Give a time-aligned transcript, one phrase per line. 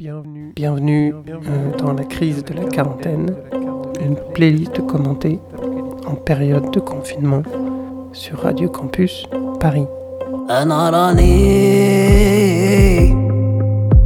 [0.00, 3.35] Bienvenue, bienvenue euh, dans la crise de la quarantaine,
[4.03, 5.39] une playlist commentée
[6.07, 7.43] en période de confinement
[8.11, 9.25] sur Radio Campus
[9.59, 9.85] Paris.
[10.49, 11.31] انا راني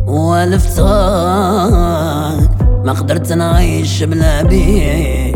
[0.08, 0.82] والفتك
[2.86, 5.36] ما قدرت نعيش بلا بيك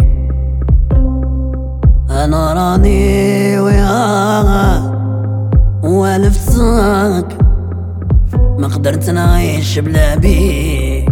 [2.10, 4.92] انا راني ويا
[5.84, 7.38] والفتك
[8.60, 11.10] ما قدرت نعيش بلا بيك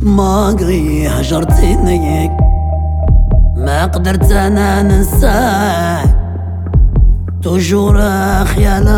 [0.00, 2.30] ما قري هجرتني.
[3.56, 6.16] ما قدرت أنا ننساك.
[7.42, 7.98] توجور
[8.44, 8.90] خيالك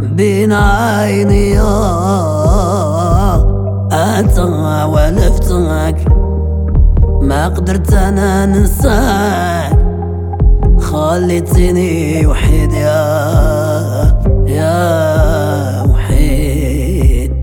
[0.00, 1.60] بين عيني.
[3.92, 4.38] أنت
[4.88, 6.12] ولفتك.
[7.20, 9.78] ما قدرت أنا ننساك.
[10.80, 13.57] خليتني وحيد يا
[14.57, 17.33] يا وحيد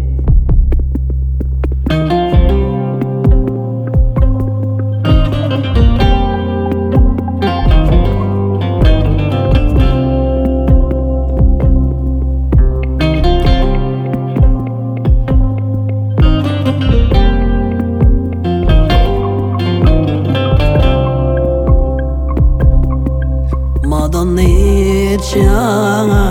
[23.84, 26.23] ما ظنيتش يا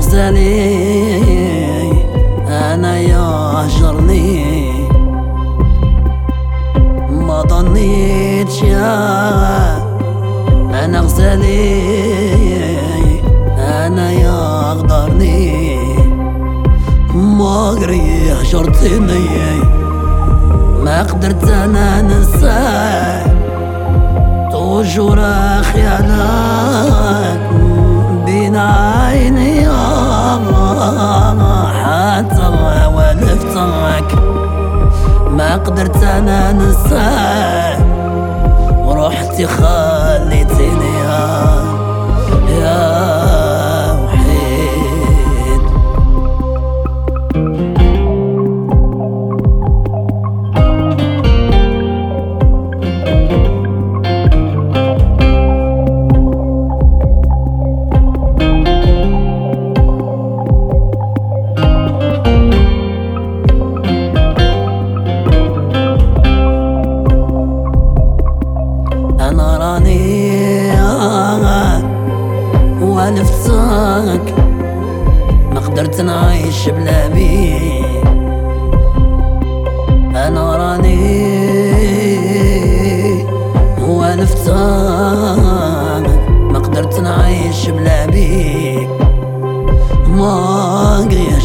[0.00, 1.20] غزالي
[2.48, 4.44] أنا يهجرني
[7.10, 8.62] ما ضنيتش
[10.82, 12.78] أنا غزلي
[13.58, 15.76] أنا يغدرني
[17.14, 19.28] ما غري هجرتني
[20.84, 23.36] ما قدرت أنا ننساك
[24.52, 25.18] توجور
[25.62, 27.40] خيالك
[28.26, 29.59] بين عيني.
[32.20, 34.18] عطلة وأنا افترك
[35.30, 37.78] ما قدرت أنا ننساه
[38.92, 41.64] روحتي خليتيني يا,
[42.48, 43.19] يا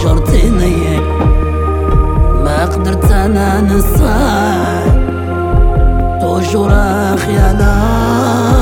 [0.05, 0.99] شرطيني
[2.43, 4.85] ما قدرت أنا نصان
[6.21, 6.69] توجور
[7.17, 8.55] خيالك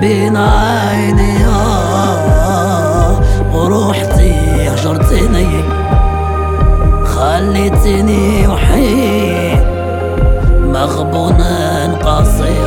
[0.00, 1.62] بين عينيا
[3.54, 4.34] وروحتي
[4.68, 5.64] هجرتيني
[7.04, 9.62] خليتني وحيد
[10.62, 11.42] مغبون
[12.04, 12.61] قصير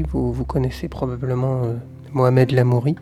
[0.00, 1.74] Vous, connaissez probablement euh,
[2.12, 2.96] Mohamed Lamouri,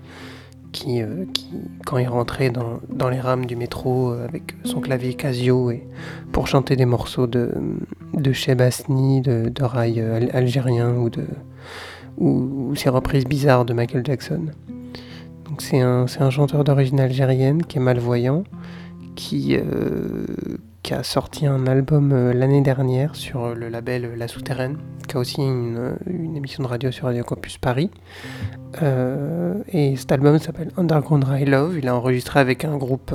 [0.73, 1.49] qui, euh, qui,
[1.87, 5.87] quand il rentrait dans, les rames du métro euh, avec son clavier Casio et
[6.33, 7.53] pour chanter des morceaux de,
[8.15, 11.25] de Cheb Asni, de, de rail al- algérien ou, de,
[12.19, 14.47] ou, ou ces reprises bizarres de Michael Jackson.
[15.49, 18.42] Donc c'est un, un chanteur d'origine algérienne qui est malvoyant,
[19.15, 19.57] qui,
[20.82, 24.78] qui a sorti un album euh, l'année dernière sur euh, le label euh, La Souterraine,
[25.06, 25.97] qui a aussi une,
[26.36, 27.91] émission de radio sur Radio Campus Paris.
[29.72, 31.78] Et cet album s'appelle Underground High Love.
[31.78, 33.12] Il a enregistré avec un groupe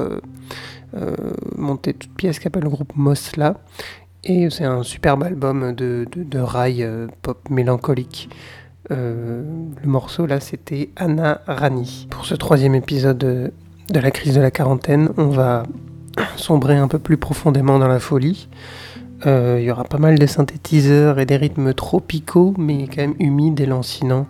[1.56, 3.56] monté de toutes pièces qui s'appelle le groupe Mosla.
[4.26, 6.86] Et c'est un superbe album de, de, rail
[7.22, 8.30] pop mélancolique.
[8.90, 9.46] Le
[9.86, 12.08] morceau là c'était Anna Rani.
[12.10, 13.54] Pour ce troisième épisode de,
[13.90, 15.64] de la crise de la quarantaine, on va
[16.36, 18.48] sombrer un peu plus profondément dans la folie.
[19.26, 23.16] Euh, Il y aura pas mal de synthétiseurs et des rythmes tropicaux, mais quand même
[23.20, 24.28] humides et lancinants.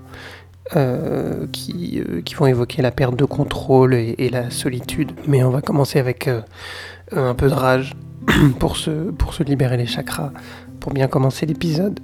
[0.75, 5.11] euh, qui, euh, qui vont évoquer la perte de contrôle et, la solitude.
[5.27, 6.27] Mais on va commencer avec
[7.11, 7.93] un peu de rage
[8.59, 10.31] pour se, libérer les chakras,
[10.79, 11.99] pour bien commencer l'épisode,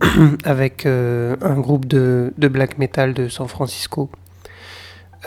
[0.44, 4.08] avec un groupe de black metal de San Francisco,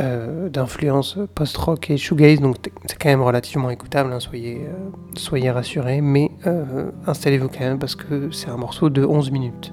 [0.02, 2.58] euh, d'influence post-rock et shoegaze, donc
[2.88, 7.78] c'est quand même relativement écoutable, hein, soyez, euh, soyez rassurés, mais euh, installez-vous quand même
[7.78, 9.72] parce que c'est un morceau de 11 minutes.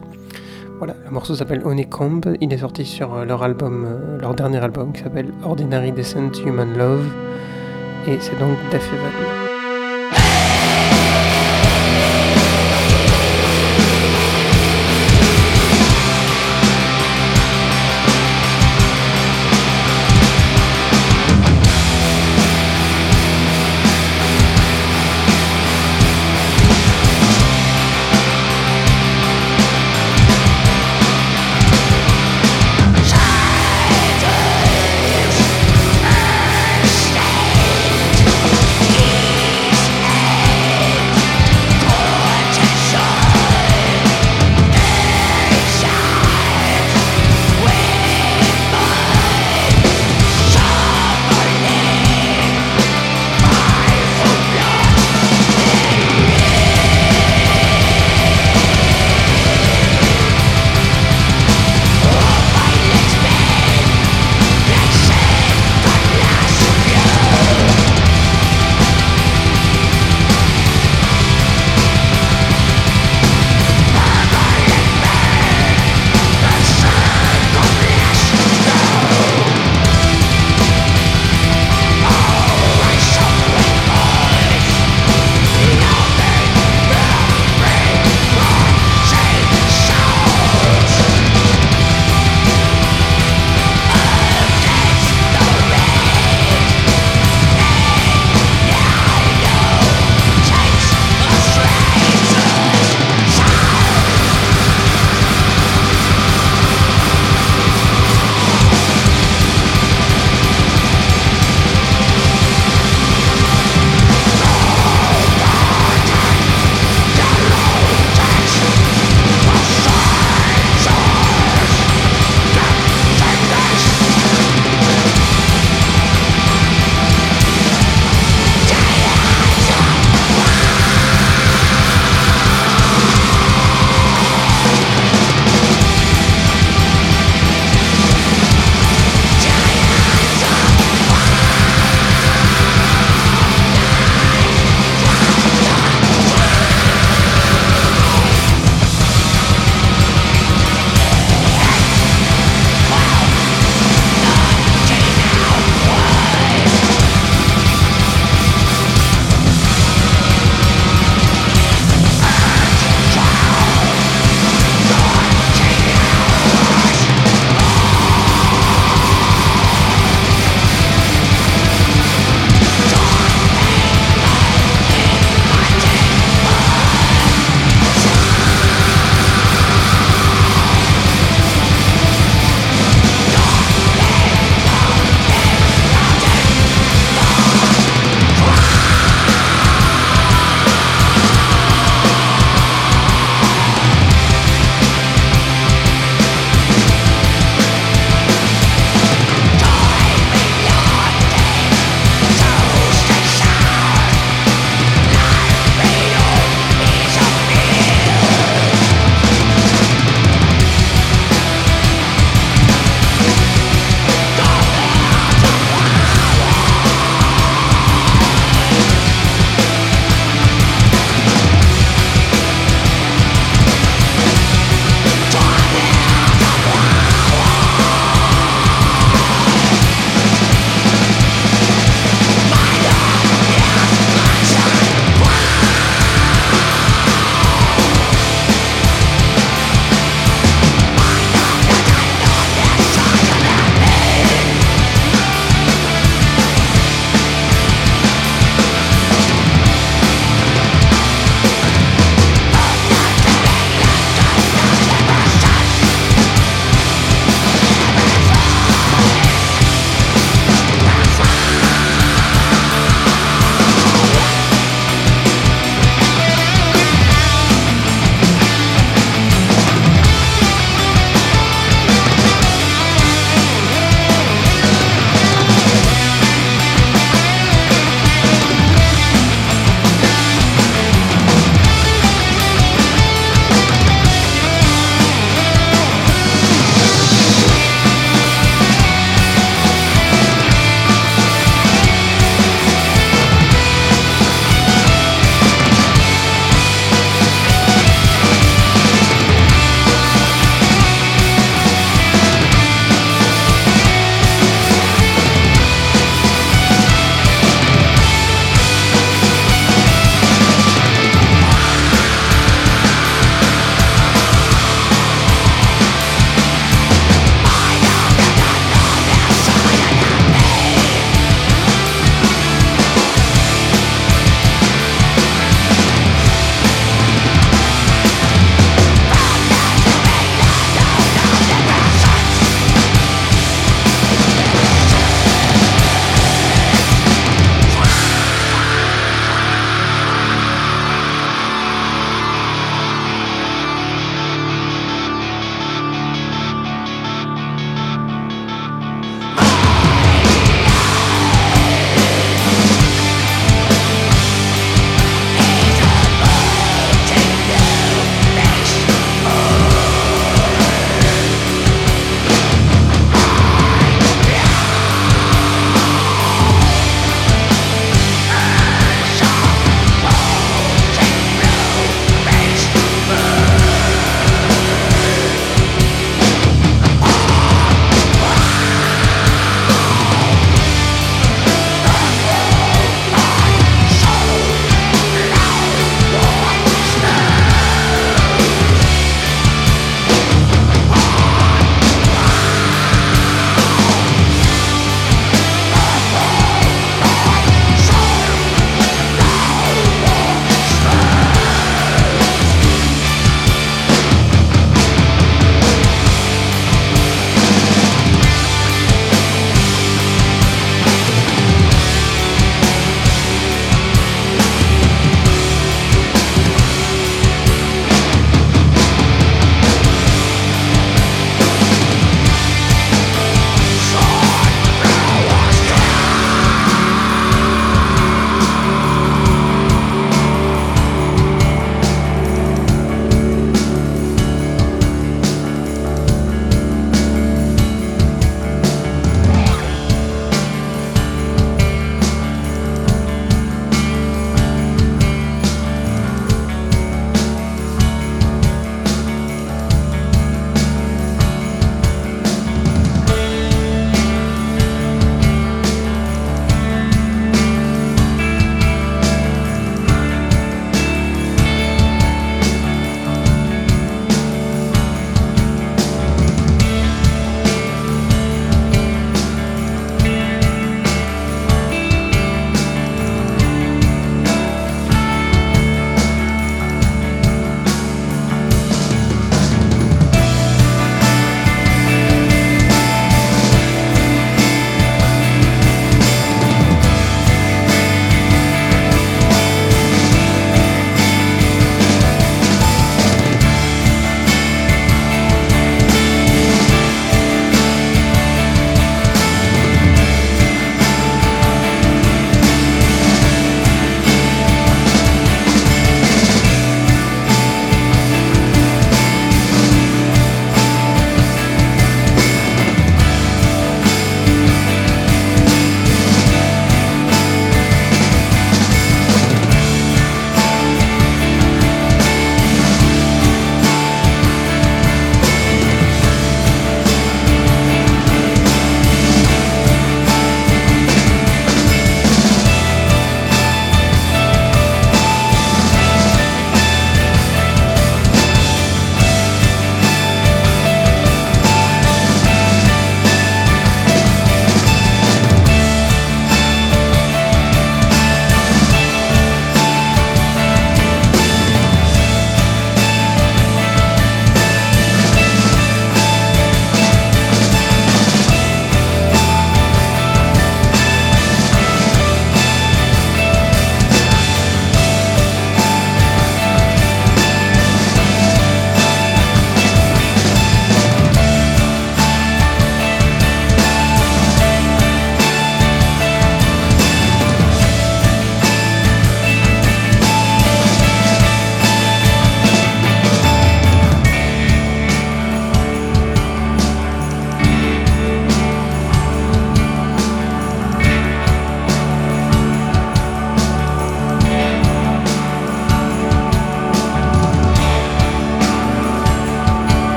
[0.78, 5.02] Voilà, le morceau s'appelle Honeycomb, il est sorti sur leur album, leur dernier album qui
[5.02, 7.10] s'appelle Ordinary Decent Human Love,
[8.06, 9.47] et c'est donc Death Heaven.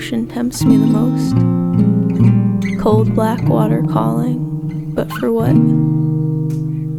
[0.00, 1.36] Ocean tempts me the most.
[2.82, 5.54] Cold black water calling, but for what?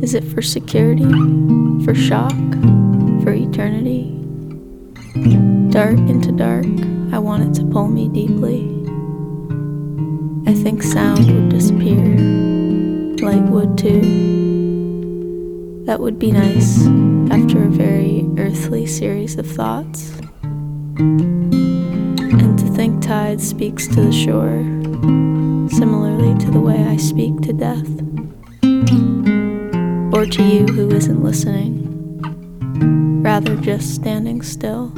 [0.04, 1.10] Is it for security?
[1.84, 2.38] For shock?
[3.24, 4.04] For eternity?
[5.72, 6.68] Dark into dark,
[7.12, 8.70] I want it to pull me deeply.
[10.46, 12.06] I think sound would disappear,
[13.26, 14.02] light would too.
[15.88, 16.86] That would be nice
[17.32, 20.22] after a very earthly series of thoughts.
[23.32, 24.60] Tide speaks to the shore,
[25.70, 27.88] similarly to the way I speak to death.
[30.14, 32.20] Or to you who isn't listening,
[33.24, 34.92] rather just standing still.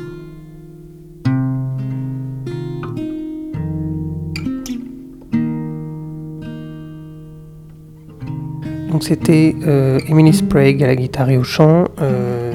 [8.90, 11.86] Donc c'était euh, Emily Sprague à la guitare et au chant.
[12.02, 12.54] Euh,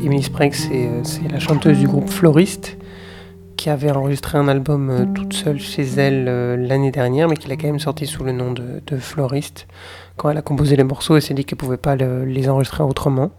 [0.00, 2.77] Emily Sprague, euh, c'est la chanteuse du groupe Florist
[3.58, 7.48] qui avait enregistré un album euh, toute seule chez elle euh, l'année dernière, mais qui
[7.48, 9.66] l'a quand même sorti sous le nom de, de, Florist.
[10.16, 12.84] Quand elle a composé les morceaux, elle s'est dit qu'elle pouvait pas le, les enregistrer
[12.84, 13.32] autrement.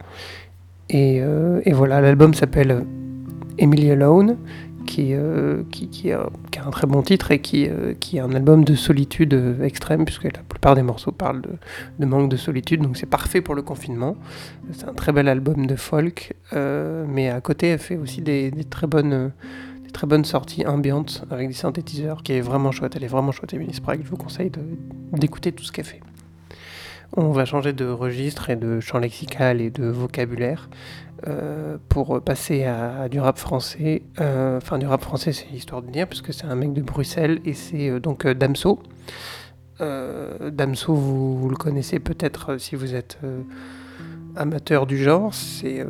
[0.89, 2.85] Et, euh, voilà, l'album s'appelle
[3.57, 4.37] Emily Alone
[4.85, 6.29] qui, a,
[6.65, 10.73] un très bon titre et qui, est un album de solitude extrême, puisque la plupart
[10.73, 11.43] des morceaux parlent
[11.99, 14.15] de, manque de solitude, donc c'est parfait pour le confinement.
[14.71, 18.87] C'est un très bel album de folk, mais à côté, elle fait aussi des très
[18.87, 19.31] bonnes
[19.91, 22.95] très bonnes sorties ambiantes avec des synthétiseurs qui est vraiment chouette.
[22.95, 24.01] Elle est vraiment chouette, Emily Sprague.
[24.03, 24.51] Je vous conseille
[25.13, 26.01] d'écouter tout ce qu'elle fait.
[27.17, 30.69] On va changer de registre et de champ lexical et de vocabulaire
[31.27, 34.03] euh, pour passer à, du rap français.
[34.21, 37.41] Euh, enfin, du rap français, c'est histoire de dire, puisque c'est un mec de Bruxelles
[37.45, 38.79] et c'est euh, donc Damso.
[39.79, 43.17] Damso, vous, le connaissez peut-être si vous êtes
[44.35, 45.33] amateur du genre.
[45.33, 45.85] C'est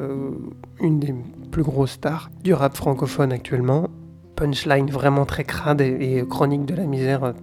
[0.81, 1.13] une des
[1.51, 3.89] plus grosses stars du rap francophone actuellement.
[4.35, 7.33] Punchline vraiment très crade et, chronique de la misère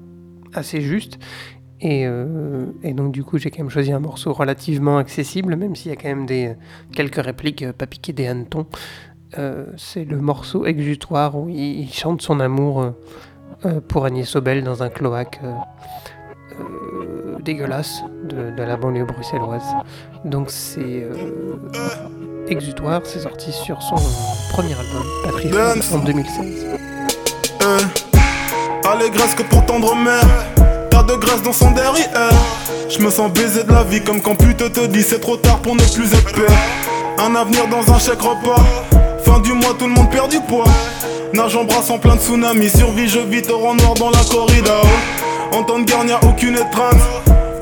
[0.55, 1.19] assez juste.
[1.81, 5.77] Et, euh, et, donc du coup j'ai quand même choisi un morceau relativement accessible, même
[5.77, 6.57] s'il y a quand même
[6.93, 8.67] quelques répliques euh, pas piquées des hannetons.
[9.39, 12.93] Euh, c'est le morceau exutoire où il, il chante son amour
[13.65, 15.41] euh, pour Agnès Sobel dans un cloaque
[16.61, 19.63] euh, dégueulasse de, de, la banlieue bruxelloise.
[20.25, 21.07] Donc c'est
[22.49, 23.97] exutoire, c'est sorti sur son
[24.53, 25.55] premier album, Patrick,
[25.93, 26.67] en 2016.
[28.85, 30.47] Allégresse que pour tendre mère
[31.07, 32.31] de grâce dans son derrière.
[32.89, 35.59] Je me sens baisé de la vie comme quand pute te dit c'est trop tard
[35.59, 36.59] pour ne plus être père
[37.19, 38.63] Un avenir dans un chèque repas
[39.25, 40.65] Fin du mois tout le monde perd du poids.
[41.33, 44.81] Nage en brasse en plein de tsunami Survie je vis au noir dans la corrida
[45.57, 47.01] En temps de guerre n'y a aucune étreinte.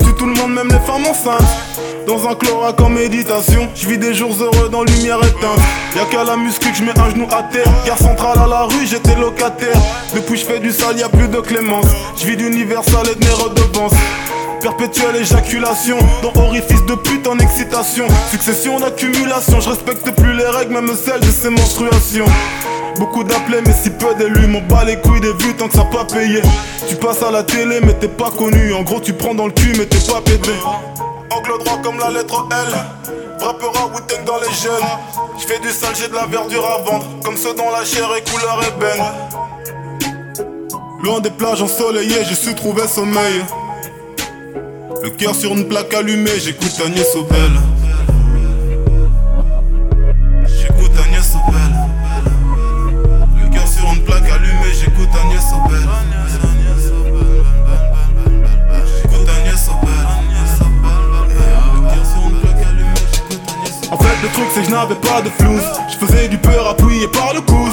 [0.01, 3.97] Tue tout le monde même les femmes enceintes dans un clorac en méditation, je vis
[3.97, 5.59] des jours heureux dans lumière éteinte.
[5.95, 7.67] Y'a qu'à la muscu que je mets un genou à terre.
[7.85, 9.77] Gare centrale à la rue, j'étais locataire.
[10.13, 11.85] Depuis je fais du sale, y'a plus de clémence.
[12.17, 13.93] Je vis d'universal et de mes redevances.
[14.61, 18.07] Perpétuelle éjaculation, dans orifice de pute en excitation.
[18.31, 22.25] Succession d'accumulation, je respecte plus les règles, même celles de ces menstruations.
[22.97, 25.83] Beaucoup d'appelés mais si peu d'élus M'en bats les couilles des vues tant que ça
[25.83, 26.41] pas payé
[26.87, 29.51] Tu passes à la télé mais t'es pas connu En gros tu prends dans le
[29.51, 30.53] cul mais t'es pas pédé
[31.35, 32.73] Angle droit comme la lettre L.
[33.39, 34.87] Frappera Witten dans les jeunes
[35.37, 37.05] Je fais du sale, j'ai de la verdure à vendre.
[37.23, 39.03] Comme ceux dont la chair est couleur ébène
[41.03, 43.43] Loin des plages ensoleillées, j'ai su trouver sommeil.
[45.03, 47.51] Le cœur sur une plaque allumée, j'écoute Agnès Sobel
[64.35, 65.63] truc c'est que je n'avais pas de flouze.
[65.87, 67.71] Je faisais du peur appuyé par le coude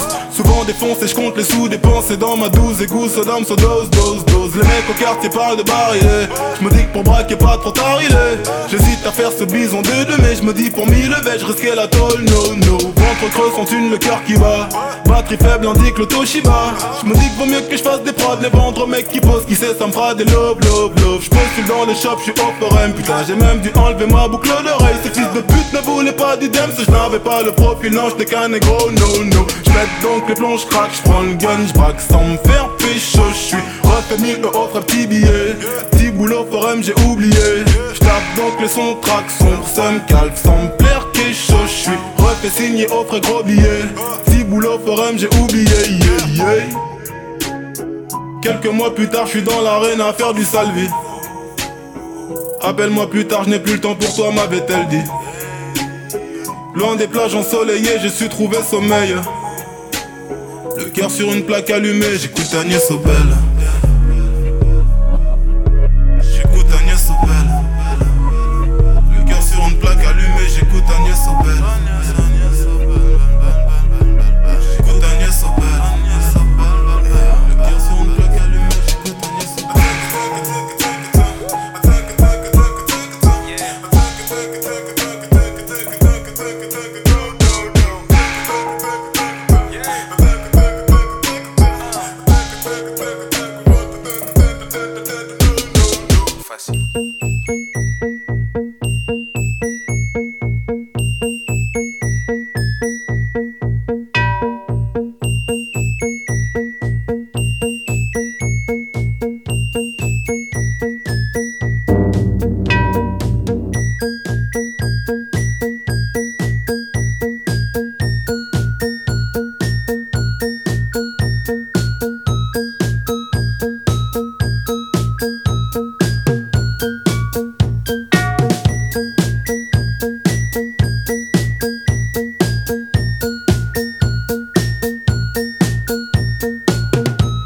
[0.81, 4.63] Je compte les sous dépensés dans ma douze Égout, sodome, so dose, dose, dose Les
[4.63, 7.99] mecs au quartier parlent de barrière Je me dis que pour braquer pas trop tard
[8.01, 8.71] il est.
[8.71, 11.75] J'hésite à faire ce bison de deux Mais je me dis pour mille vais-je risquer
[11.75, 12.79] la tôle No, no.
[12.79, 14.69] Ventre creux sont une le cœur qui bat.
[15.07, 18.13] Batterie faible indique le Toshiba Je me dis que vaut mieux que je fasse des
[18.13, 21.21] prods Les vendre mec qui posent qui sait ça me fera des lobes, lobes, lobes
[21.23, 24.49] Je postule dans les shops, je suis forum Putain j'ai même dû enlever ma boucle
[24.49, 24.97] d'oreille.
[25.03, 26.73] Ces fils de pute ne voulaient pas du dems.
[26.79, 29.47] Je n'avais pas le profil, non j'étais qu'un négro, no, no.
[29.65, 30.35] J'mets donc les
[30.67, 34.85] plombs, j'craque, j'prends le gun, j'braque sans me faire pécho J'suis refait 1000 euros, frère
[34.85, 35.57] petit billet
[35.91, 40.77] Petit boulot forum, j'ai oublié J'tape donc les sons, track, sombre, seum, calque Sans me
[40.77, 43.83] plaire, kécho, j'suis refait signer, offre gros billet
[44.25, 45.67] Petit boulot forum, j'ai oublié,
[46.37, 46.65] yeah, yeah
[48.43, 50.89] Quelques mois plus tard, je suis dans l'arène à faire du salvé.
[52.61, 55.03] Appelle-moi plus tard, je n'ai plus le temps pour toi, m'avait-elle dit.
[56.75, 59.15] Loin des plages ensoleillées, j'ai su trouver sommeil.
[60.95, 63.52] Cœur sur une plaque allumée, j'écoute Agnès Obel.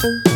[0.07, 0.36] Der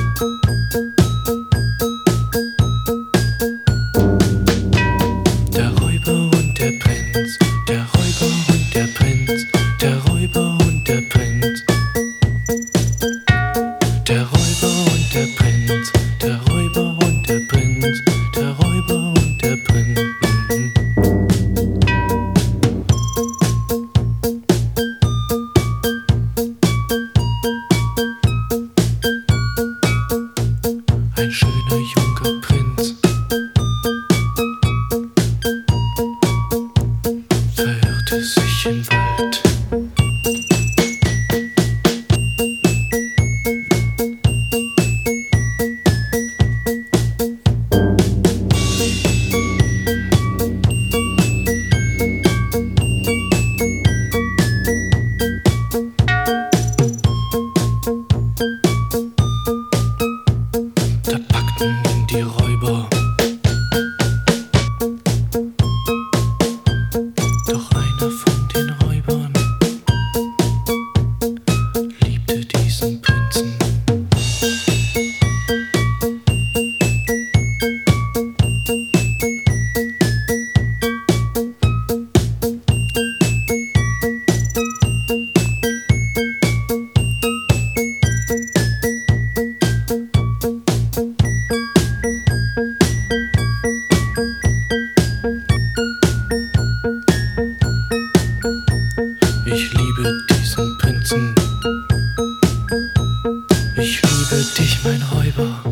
[103.77, 105.65] Ich liebe dich, mein Räuber.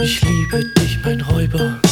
[0.00, 1.83] Ich liebe dich, mein Räuber.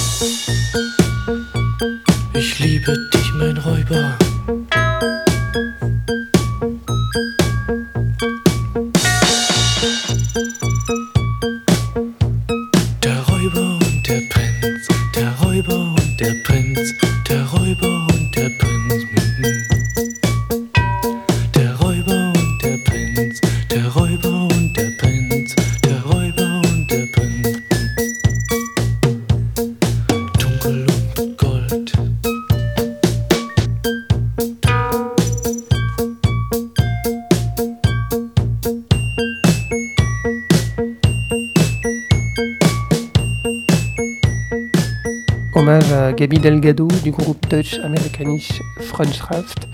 [46.38, 49.68] Delgado du groupe Dutch Amerikanisch Freundschaft,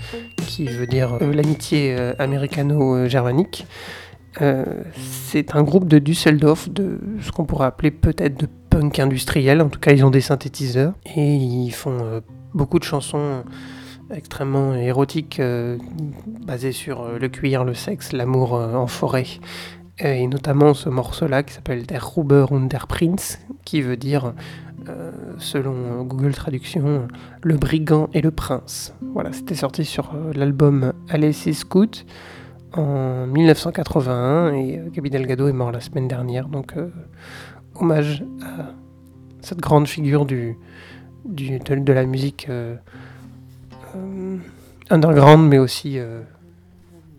[0.45, 3.65] qui veut dire euh, l'amitié euh, américano-germanique.
[4.41, 4.65] Euh,
[4.97, 9.61] c'est un groupe de Düsseldorf, de ce qu'on pourrait appeler peut-être de punk industriel.
[9.61, 12.21] En tout cas, ils ont des synthétiseurs et ils font
[12.53, 13.43] beaucoup de chansons
[14.13, 15.41] extrêmement érotiques
[16.45, 19.27] basées sur le cuir, le sexe, l'amour en forêt.
[19.99, 24.33] Et notamment ce morceau-là qui s'appelle Der Ruber und der Prinz, qui veut dire,
[24.89, 27.07] euh, selon Google Traduction,
[27.43, 28.93] le brigand et le prince.
[29.13, 32.05] Voilà, c'était sorti sur euh, l'album Alice is Scout
[32.73, 36.73] en 1981 et euh, Gabi Delgado est mort la semaine dernière, donc
[37.75, 38.71] hommage à
[39.41, 40.57] cette grande figure du,
[41.25, 42.47] de, la musique
[44.89, 45.99] underground, mais aussi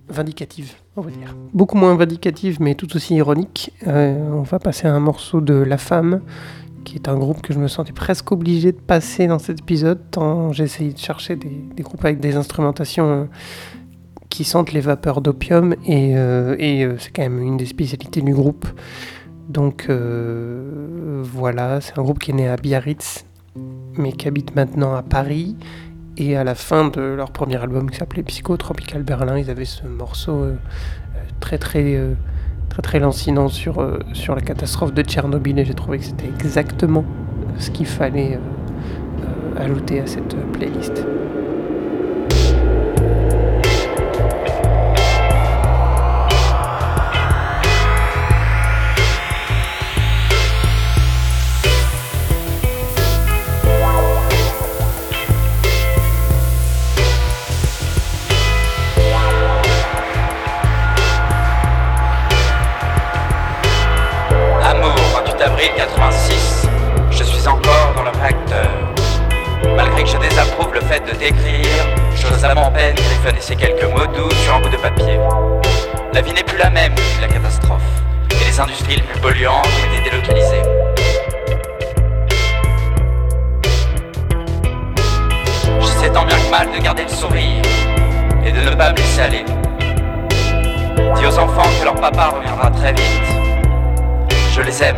[0.09, 1.35] vindicative, on va dire.
[1.55, 3.73] Beaucoup moins vindicative, mais tout aussi ironique.
[3.87, 6.21] On va passer à un morceau de La Femme,
[6.85, 10.01] qui est un groupe que je me sentais presque obligé de passer dans cet épisode,
[10.11, 13.25] tant j'ai essayé de chercher des, groupes avec des instrumentations euh,
[14.29, 18.33] qui sentent les vapeurs d'opium et, euh, euh, c'est quand même une des spécialités du
[18.33, 18.67] groupe.
[19.49, 23.25] Donc voilà, c'est un groupe qui est né à Biarritz
[23.97, 25.57] mais qui habite maintenant à Paris.
[26.17, 29.65] Et à la fin de leur premier album qui s'appelait Psycho Tropical Berlin, ils avaient
[29.65, 30.51] ce morceau
[31.41, 31.99] très très
[32.71, 36.29] très très lancinant sur, euh, sur la catastrophe de Tchernobyl et j'ai trouvé que c'était
[36.29, 37.05] exactement
[37.59, 38.39] ce qu'il fallait euh,
[39.59, 41.05] euh, ajouter à cette playlist.
[71.21, 75.21] Décrire, j'ose à mon peine griffonner ces quelques mots doux sur un bout de papier.
[76.15, 77.83] La vie n'est plus la même depuis la catastrophe,
[78.31, 80.63] et les industries les plus polluantes ont été délocalisées.
[85.81, 87.63] J'essaie tant bien que mal de garder le sourire
[88.43, 89.45] et de ne pas me laisser aller.
[91.17, 93.21] Dis aux enfants que leur papa reviendra très vite.
[94.55, 94.97] Je les aime.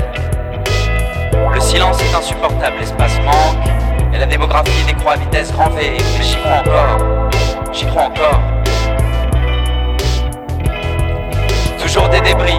[1.53, 3.82] Le silence est insupportable, l'espace manque,
[4.13, 7.31] et la démographie décroît à vitesse grand V, mais j'y crois encore.
[7.73, 8.41] J'y crois encore.
[11.81, 12.59] Toujours des débris,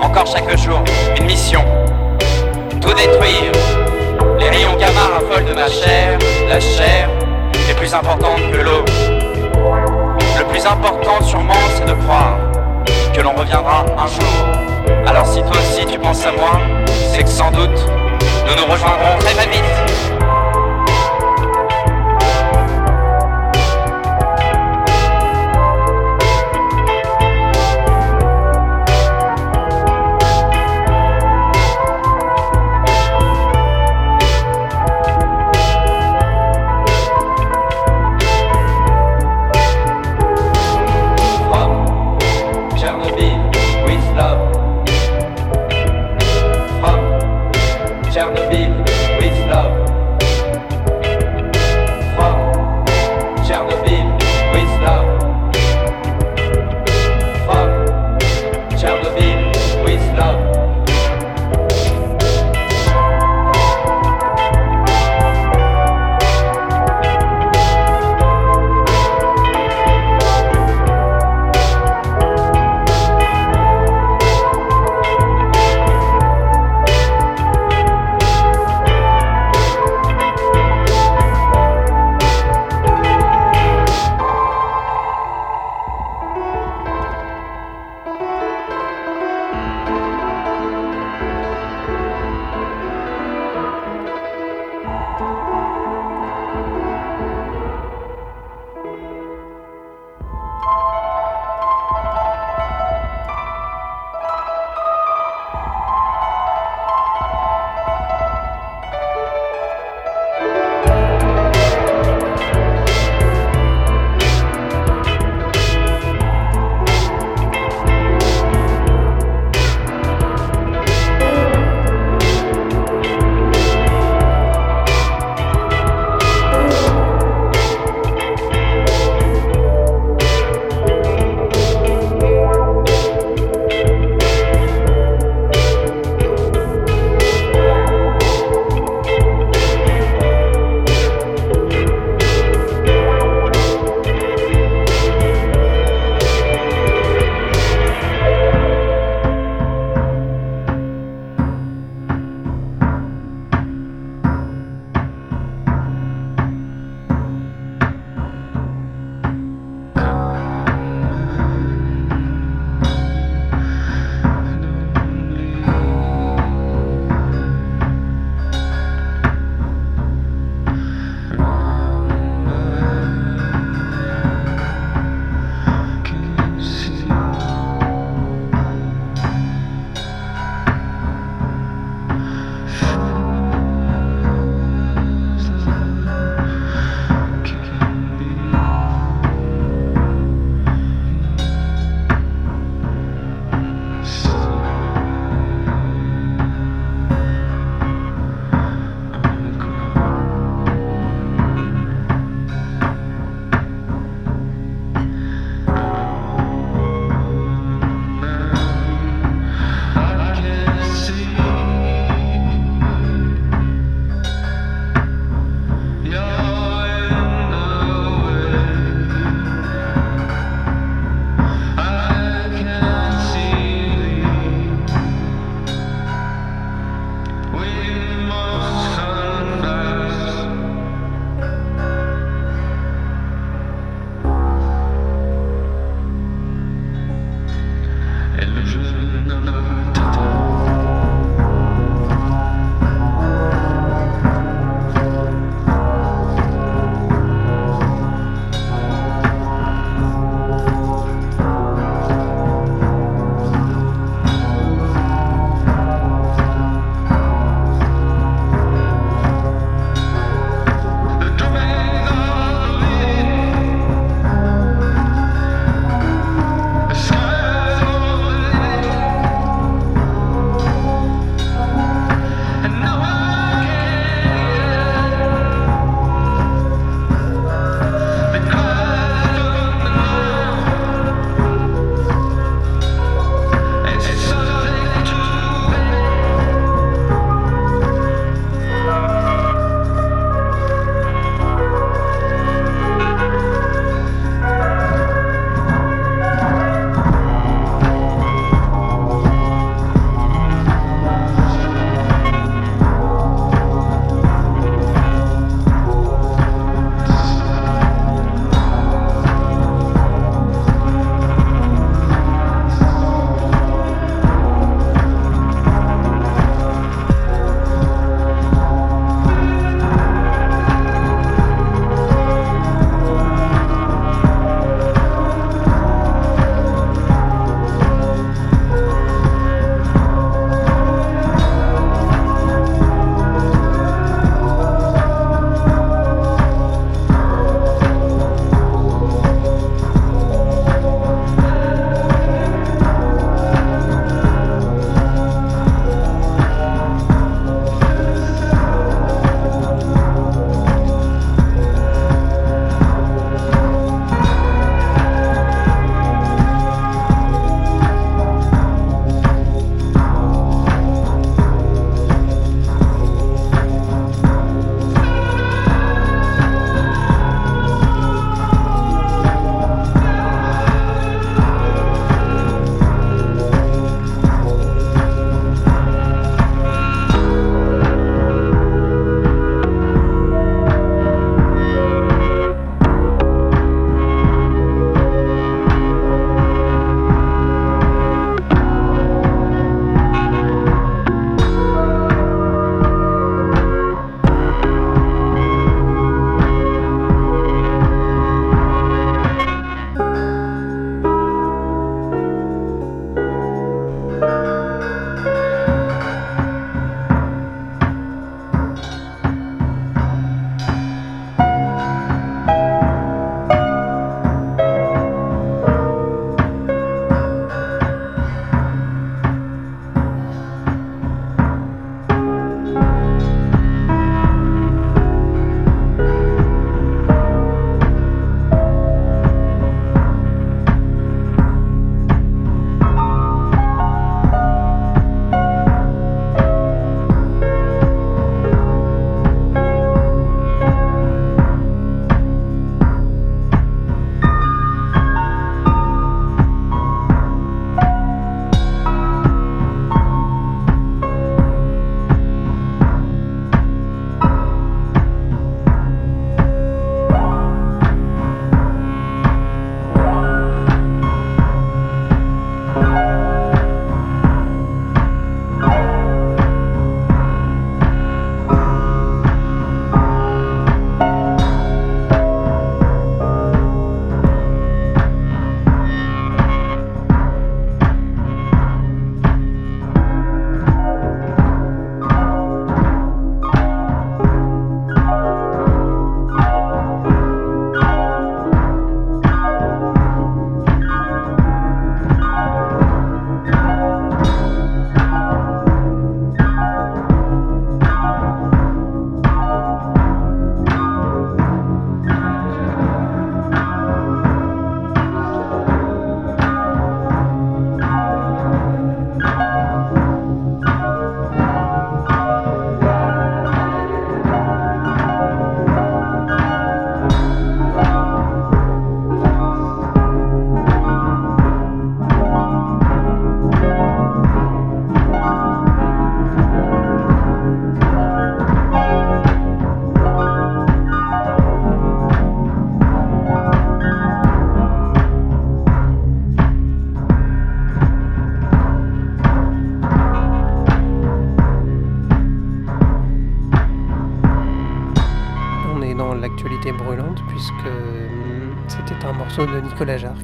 [0.00, 0.80] encore chaque jour,
[1.18, 1.64] une mission.
[2.80, 3.52] Tout détruire.
[4.38, 7.08] Les rayons gamma raffolent de ma chair, la chair
[7.68, 8.84] est plus importante que l'eau.
[10.38, 12.38] Le plus important sûrement, c'est de croire
[13.14, 14.60] que l'on reviendra un jour.
[15.06, 16.60] Alors si toi aussi tu penses à moi,
[17.12, 17.86] c'est que sans doute,
[18.46, 20.09] nous nous rejoindrons très très vite.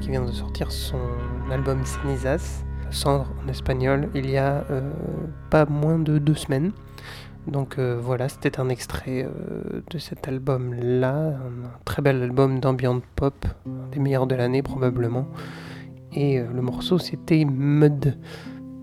[0.02, 1.00] Qui vient de sortir son
[1.50, 4.82] album Cenizas, Cendre en espagnol, il y a euh,
[5.48, 6.72] pas moins de deux semaines.
[7.46, 12.60] Donc euh, voilà, c'était un extrait euh, de cet album-là, un, un très bel album
[12.60, 15.26] d'ambient pop, un des meilleurs de l'année probablement.
[16.12, 18.18] Et le morceau c'était Mud.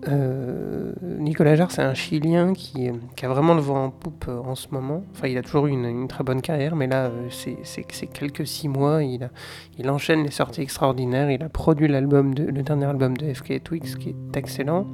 [0.08, 2.90] Euh, Nicolas Jarre, c'est un Chilien qui,
[3.22, 5.02] a vraiment le vent en poupe euh, en ce moment.
[5.12, 8.68] Enfin, il a toujours eu une, très bonne carrière, mais là, euh, c'est quelques six
[8.68, 9.02] mois.
[9.02, 11.30] Il, enchaîne les sorties extraordinaires.
[11.30, 14.86] Il a produit l'album, le dernier album de FK Twix, qui est excellent.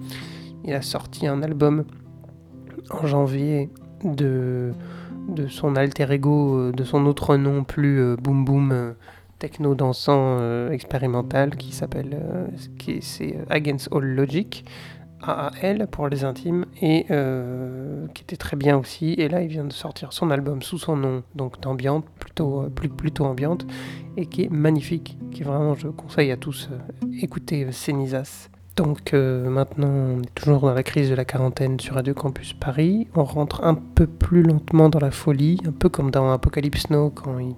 [0.64, 1.84] Il a sorti un album
[2.90, 3.70] en janvier
[4.04, 4.72] de,
[5.48, 8.94] son alter ego, de son autre nom plus boom boom
[9.38, 12.18] techno dansant expérimental qui s'appelle
[13.00, 14.64] c'est Against All Logic.
[15.22, 19.14] AAL pour les intimes et euh, qui était très bien aussi.
[19.14, 22.68] Et là il vient de sortir son album sous son nom donc d'ambiante plutôt euh,
[22.68, 23.66] plus, plutôt ambiante
[24.16, 28.22] et qui est magnifique qui vraiment je conseille à tous euh, écoutez euh,
[28.76, 33.08] donc maintenant on est toujours dans la crise de la quarantaine sur Radio Campus Paris.
[33.14, 37.10] On rentre un peu plus lentement dans la folie un peu comme dans Apocalypse Now
[37.10, 37.54] quand ils,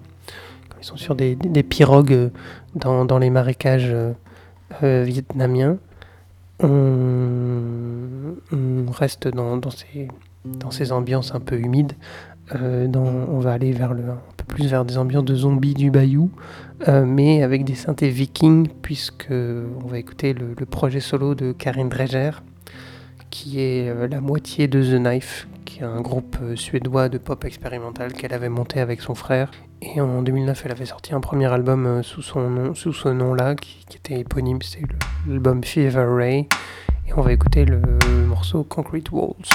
[0.81, 2.31] sont sur des, pirogues
[2.75, 3.95] dans, les marécages
[4.81, 5.77] vietnamiens
[6.63, 8.35] on,
[8.91, 9.59] reste dans,
[10.71, 11.93] ces, ambiances un peu humides.
[12.55, 15.91] Euh, on va aller vers le, un peu plus vers des ambiances de zombies du
[15.91, 16.29] bayou,
[16.87, 21.51] euh, mais avec des synthés vikings, puisque on va écouter le, le projet solo de
[21.53, 22.31] Karin Dreger,
[23.29, 25.47] qui est euh, la moitié de The Knife,
[25.81, 29.51] un groupe euh, suédois de pop expérimental qu'elle avait monté avec son frère.
[29.81, 33.09] Et en 2009, elle avait sorti un premier album euh, sous, son nom, sous ce
[33.09, 34.81] nom-là, qui, qui était éponyme, c'est
[35.27, 36.47] l'album Fever Ray.
[37.07, 37.81] Et on va écouter le
[38.27, 39.49] morceau Concrete Walls.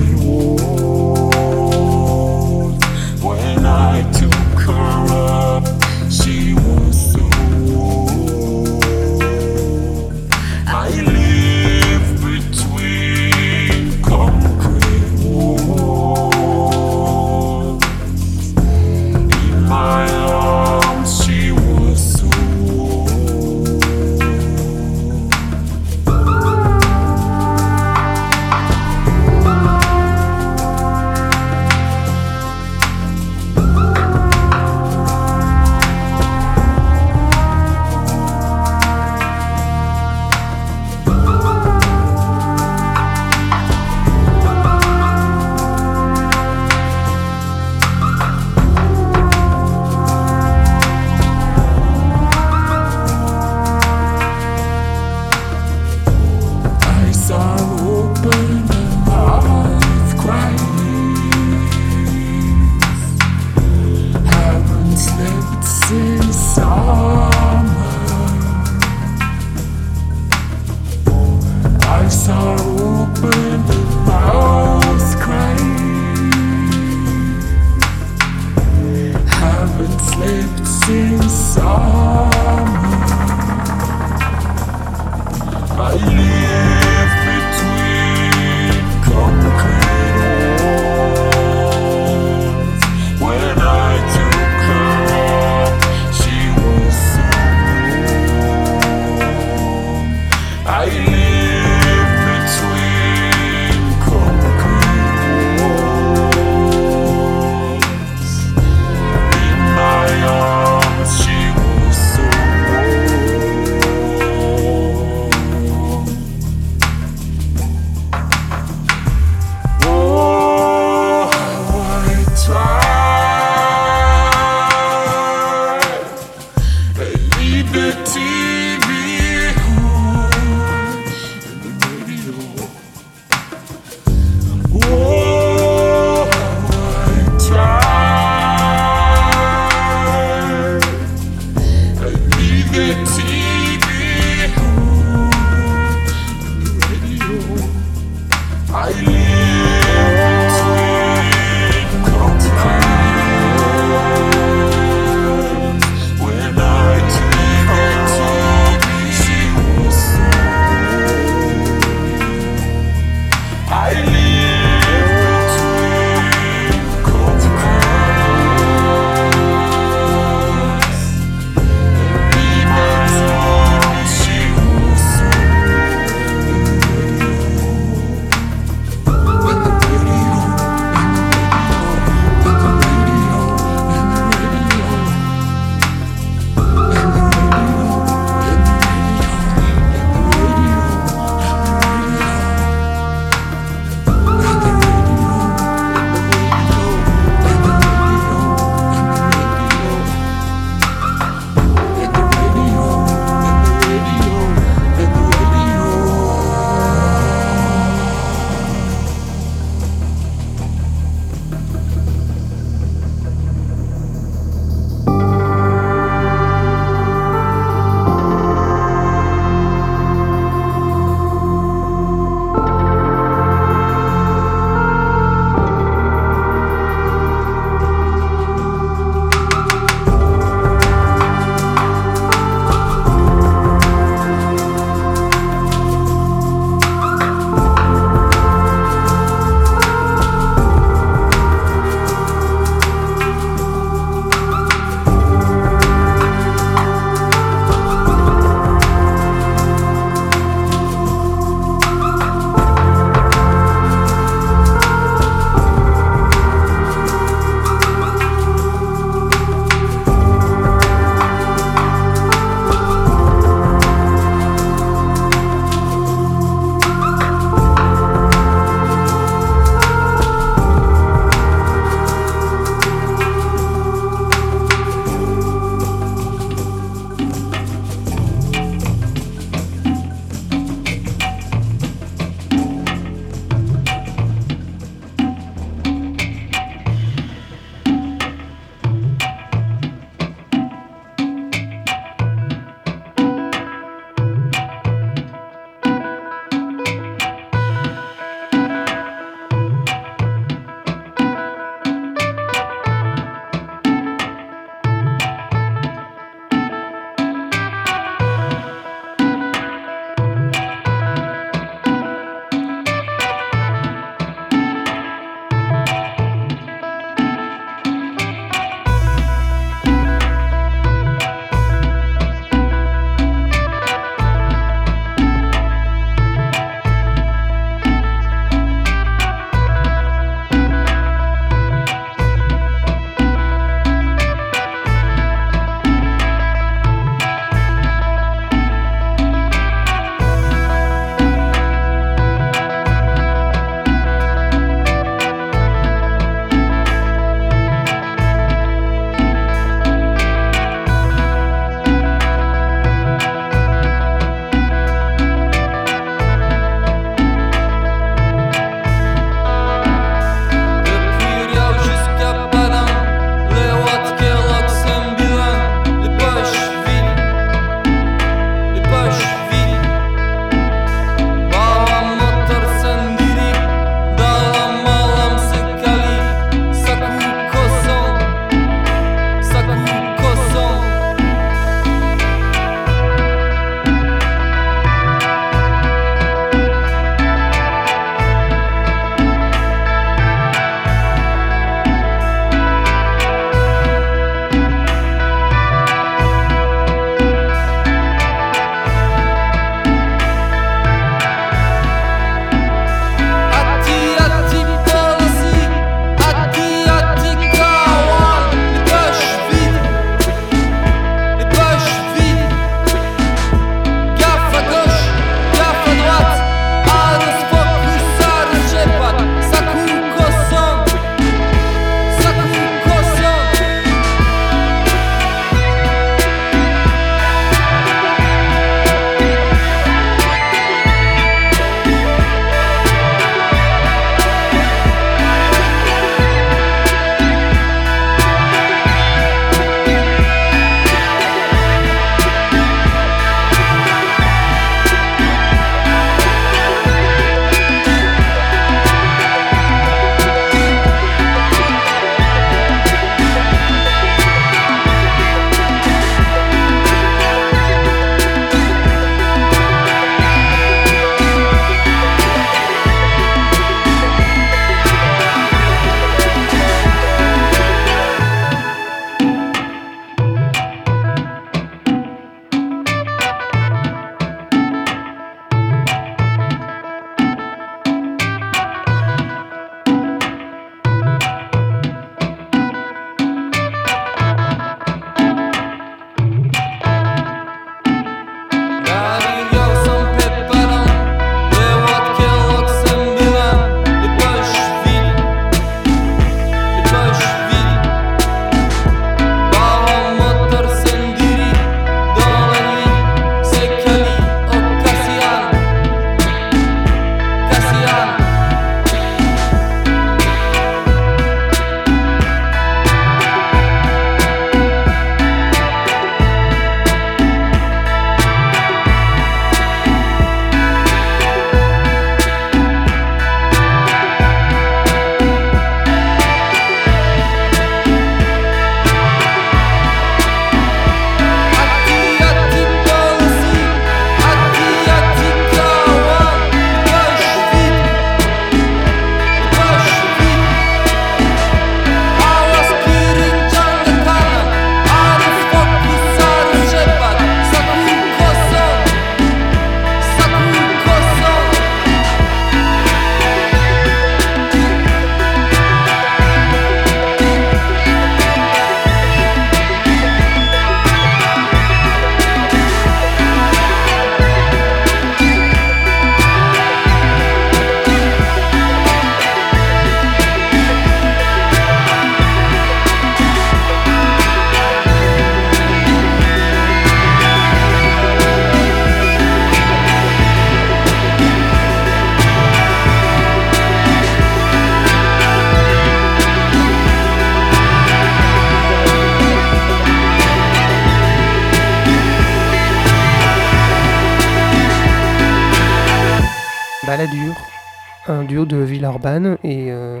[599.06, 600.00] Et euh,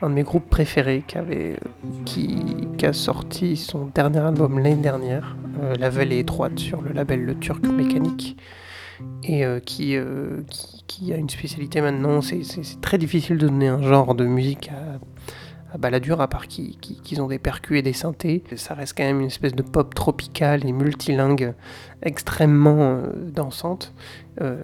[0.00, 1.56] un de mes groupes préférés qui, avait,
[2.04, 2.36] qui,
[2.76, 7.24] qui a sorti son dernier album l'année dernière, euh, La Vallée étroite sur le label
[7.24, 8.36] Le Turc Mécanique
[9.24, 9.96] et euh, qui,
[10.86, 12.20] qui, a une spécialité maintenant.
[12.20, 14.98] C'est très difficile de donner un genre de musique à,
[15.74, 18.44] à à part qu'ils ont des percus et des synthés.
[18.56, 21.54] Ça reste quand même une espèce de pop tropicale et multilingue
[22.02, 23.92] extrêmement dansante,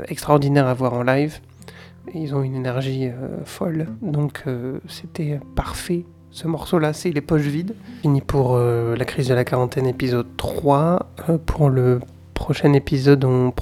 [0.08, 1.40] extraordinaire à voir en live.
[2.12, 6.05] Ils ont une énergie euh, folle, donc euh, c'était parfait.
[6.30, 7.74] Ce morceau-là, c'est Les Poches Vides.
[8.02, 11.11] Fini pour euh, la crise de la quarantaine, épisode 3.
[11.28, 12.00] Euh, pour le
[12.34, 13.52] prochain épisode, on,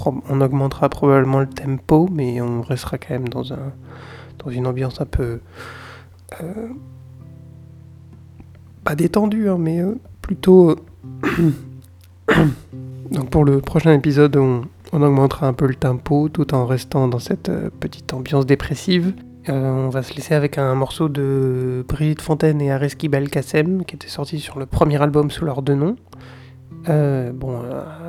[0.41, 3.73] augmentera probablement le tempo, mais on restera quand même dans, un,
[4.39, 5.41] dans une ambiance un peu.
[8.83, 9.83] pas détendue, hein, mais
[10.23, 10.77] plutôt.
[13.11, 14.63] Donc pour le prochain épisode, on,
[14.93, 19.15] on augmentera un peu le tempo tout en restant dans cette euh, petite ambiance dépressive.
[19.49, 23.97] Euh, on va se laisser avec un morceau de Brigitte Fontaine et Areski Belkacem qui
[23.97, 25.97] était sorti sur le premier album sous leurs deux noms.
[26.89, 27.63] Euh, bon,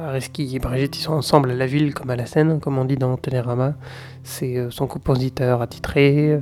[0.08, 2.86] Areski et Brigitte, ils sont ensemble à la ville comme à la scène, comme on
[2.86, 3.76] dit dans Télérama.
[4.24, 6.40] C'est son compositeur attitré.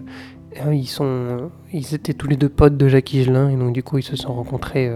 [0.66, 0.90] Ils,
[1.72, 4.16] ils étaient tous les deux potes de Jacques Higelin et donc du coup ils se
[4.16, 4.92] sont rencontrés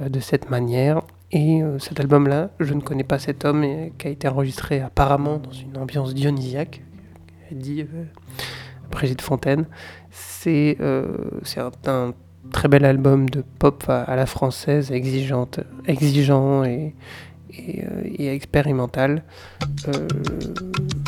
[0.00, 1.02] de cette manière.
[1.30, 3.64] Et euh, cet album-là, je ne connais pas cet homme
[3.98, 6.82] qui a été enregistré apparemment dans une ambiance dionysiaque,
[7.52, 8.04] dit euh,
[8.90, 9.66] Brigitte Fontaine.
[10.10, 11.06] C'est euh,
[11.86, 12.14] un,
[12.50, 16.94] très bel album de pop à, la française, exigeante, exigeant et,
[17.58, 19.22] euh, expérimental.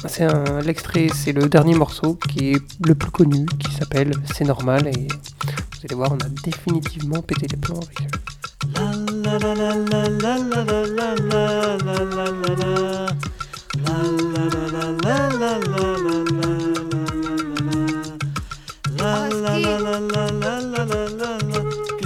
[0.07, 0.27] C'est
[0.65, 5.07] l'extrait, c'est le dernier morceau qui est le plus connu, qui s'appelle C'est normal et
[5.07, 9.10] vous allez voir, on a définitivement pété les plombs avec eux.
[9.31, 9.39] Qu'est-ce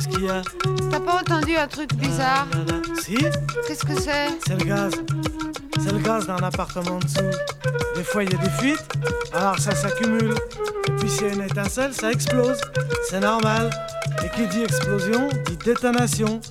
[0.09, 0.43] qu'il y a?
[0.91, 2.47] T'as pas entendu un truc bizarre?
[3.03, 3.17] Si,
[3.67, 4.29] Qu'est-ce que c'est?
[4.47, 4.93] C'est le gaz.
[5.83, 7.31] C'est le gaz d'un appartement en dessous.
[7.97, 8.87] Des fois, il y a des fuites,
[9.33, 10.35] alors ça s'accumule.
[10.89, 12.61] Et puis, s'il y a une étincelle, ça explose.
[13.09, 13.71] C'est normal.
[14.23, 16.43] Et qui dit explosion, dit détonation.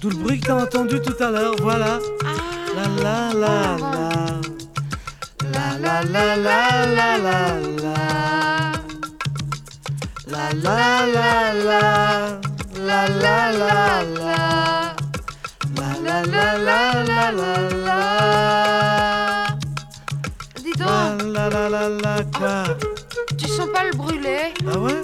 [0.00, 1.98] D'où le bruit que t'as entendu tout à l'heure, voilà.
[2.76, 4.08] La la la la.
[5.52, 7.38] La la la la la la
[7.82, 7.96] la.
[10.28, 11.82] La la la la.
[12.86, 14.36] La la la la.
[15.76, 17.52] La la la la la la
[17.86, 17.98] la.
[20.62, 22.62] Dis La donc, la la la la quoi
[23.36, 25.02] tu sens pas le brûler Ah ouais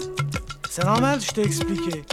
[0.71, 2.05] C'est normal, je t'ai expliqué.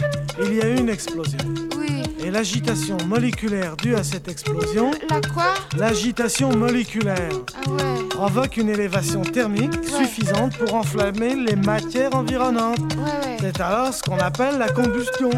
[0.44, 1.38] Il y a eu une explosion.
[1.76, 2.01] Oui.
[2.24, 5.54] Et l'agitation moléculaire due à cette explosion, La quoi?
[5.76, 8.08] l'agitation moléculaire, Ah ouais.
[8.10, 12.78] provoque une élévation thermique suffisante pour enflammer les matières environnantes.
[12.94, 13.36] Ouais, ouais.
[13.40, 15.30] C'est alors ce qu'on appelle la combustion.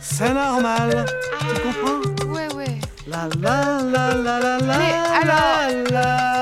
[0.00, 1.04] C'est normal.
[1.40, 2.32] Tu comprends?
[2.32, 2.78] Ouais, ouais.
[3.08, 6.37] La la la la la la Mais alors- la la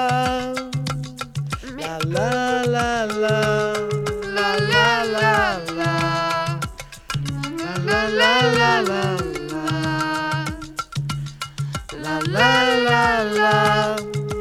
[13.24, 13.96] la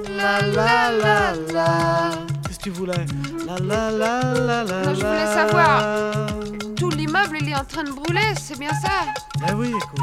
[0.10, 2.10] la la La la
[2.48, 3.06] Qu'est-ce que tu voulais?
[3.46, 5.34] La la la la la Non, je voulais la.
[5.34, 5.84] savoir.
[6.78, 9.06] Tout l'immeuble, il est en train de brûler, c'est bien ça?
[9.50, 10.00] Eh oui, écoute.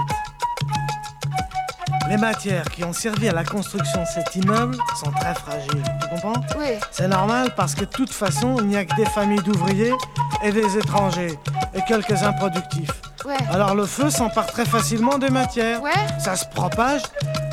[2.09, 6.09] Les matières qui ont servi à la construction de cet immeuble sont très fragiles, tu
[6.11, 6.41] comprends?
[6.59, 6.75] Oui.
[6.91, 9.95] C'est normal parce que de toute façon, il n'y a que des familles d'ouvriers
[10.43, 11.39] et des étrangers
[11.75, 13.01] et quelques improductifs.
[13.25, 13.37] Ouais.
[13.53, 15.83] Alors le feu s'empare très facilement des matières.
[15.83, 17.03] Ouais Ça se propage.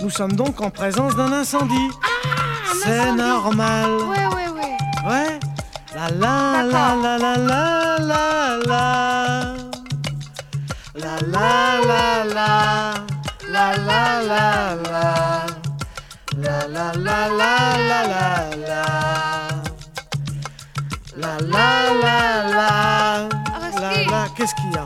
[0.01, 1.89] Nous sommes donc en présence d'un incendie.
[2.83, 3.89] C'est normal.
[3.91, 4.77] Ouais, ouais, ouais.
[5.07, 5.39] Ouais.
[5.95, 8.89] La la la la la la la la.
[10.95, 12.93] La la la la.
[13.51, 15.45] La la la la.
[16.37, 17.51] La la la la
[17.89, 18.23] la la
[18.67, 18.83] la.
[21.17, 21.67] La la
[22.01, 22.17] la
[22.49, 23.29] la.
[23.81, 24.27] La la.
[24.35, 24.85] Qu'est-ce qu'il y a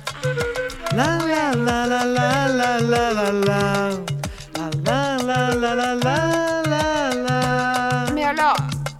[0.93, 3.89] La la la la la la la la la.
[4.85, 8.05] La la la la la la la la.
[8.13, 8.57] Mais alors,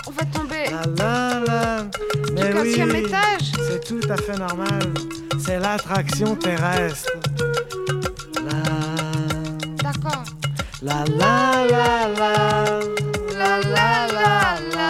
[0.07, 1.83] on va tomber La la la.
[1.83, 4.81] du Mais 15 oui, étage c'est tout à fait normal.
[5.39, 7.11] C'est l'attraction terrestre.
[8.45, 8.61] La,
[9.83, 10.23] D'accord.
[10.81, 12.33] la, la, la, la.
[13.37, 14.31] La la la
[14.75, 14.89] la.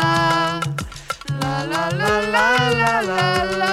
[1.41, 3.70] La la la la la la la.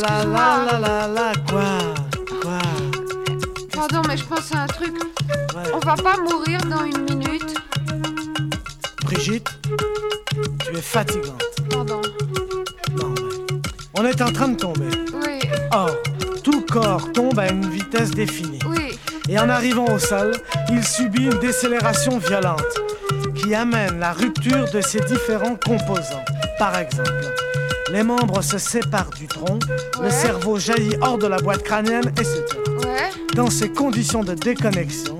[0.00, 1.32] La, la, la, la.
[1.48, 1.62] Quoi
[2.42, 2.58] Quoi
[3.72, 4.92] Pardon, mais je pense à un truc.
[5.54, 5.70] Ouais.
[5.74, 7.54] On va pas mourir dans une minute.
[9.04, 9.48] Brigitte,
[10.64, 11.42] tu es fatigante.
[11.70, 12.00] Pardon.
[12.92, 13.60] Non, mais
[13.98, 14.88] on est en train de tomber.
[15.24, 15.38] Oui,
[15.72, 15.90] Or,
[16.42, 18.58] tout corps tombe à une vitesse définie.
[18.68, 18.98] oui.
[19.28, 20.32] Et en arrivant au sol,
[20.70, 22.64] il subit une décélération violente
[23.36, 26.24] qui amène la rupture de ses différents composants.
[26.58, 27.12] Par exemple,
[27.92, 29.58] les membres se séparent du tronc,
[30.02, 32.44] le cerveau jaillit hors de la boîte crânienne, etc.
[32.84, 33.10] Ouais.
[33.34, 35.18] Dans ces conditions de déconnexion,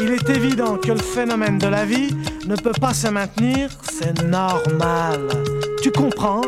[0.00, 2.14] il est évident que le phénomène de la vie
[2.46, 5.28] ne peut pas se maintenir, c'est normal.
[5.82, 6.42] Tu comprends?